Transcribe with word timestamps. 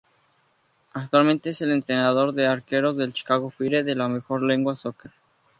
Actualmente 0.93 1.51
es 1.51 1.61
el 1.61 1.71
entrenador 1.71 2.33
de 2.33 2.47
arqueros 2.47 2.97
del 2.97 3.13
Chicago 3.13 3.51
Fire 3.51 3.83
de 3.85 3.93
la 3.93 4.07
Major 4.07 4.41
League 4.41 4.75
Soccer. 4.75 5.11